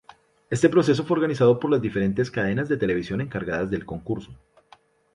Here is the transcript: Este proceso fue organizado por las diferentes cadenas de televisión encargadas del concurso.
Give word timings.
Este 0.49 0.67
proceso 0.67 1.03
fue 1.03 1.15
organizado 1.17 1.59
por 1.59 1.69
las 1.69 1.79
diferentes 1.79 2.31
cadenas 2.31 2.67
de 2.67 2.75
televisión 2.77 3.21
encargadas 3.21 3.69
del 3.69 3.85
concurso. 3.85 4.33